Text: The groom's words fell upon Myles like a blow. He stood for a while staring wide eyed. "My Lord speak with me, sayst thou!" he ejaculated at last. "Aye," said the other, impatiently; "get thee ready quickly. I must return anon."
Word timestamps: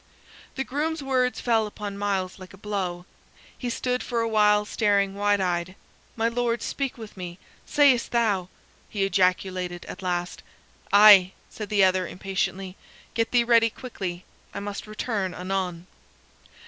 The 0.55 0.63
groom's 0.63 1.03
words 1.03 1.39
fell 1.39 1.67
upon 1.67 1.95
Myles 1.95 2.39
like 2.39 2.55
a 2.55 2.57
blow. 2.57 3.05
He 3.55 3.69
stood 3.69 4.01
for 4.01 4.21
a 4.21 4.27
while 4.27 4.65
staring 4.65 5.13
wide 5.13 5.39
eyed. 5.39 5.75
"My 6.15 6.27
Lord 6.27 6.63
speak 6.63 6.97
with 6.97 7.15
me, 7.15 7.37
sayst 7.67 8.09
thou!" 8.09 8.49
he 8.89 9.03
ejaculated 9.05 9.85
at 9.85 10.01
last. 10.01 10.41
"Aye," 10.91 11.33
said 11.51 11.69
the 11.69 11.83
other, 11.83 12.07
impatiently; 12.07 12.75
"get 13.13 13.29
thee 13.29 13.43
ready 13.43 13.69
quickly. 13.69 14.25
I 14.55 14.59
must 14.59 14.87
return 14.87 15.35
anon." 15.35 15.85